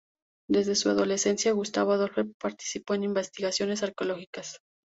Desde 0.49 0.73
su 0.73 0.89
adolescencia 0.89 1.51
Gustavo 1.51 1.91
Adolfo 1.93 2.23
participó 2.39 2.95
en 2.95 3.03
investigaciones 3.03 3.83
arqueológicas. 3.83 4.57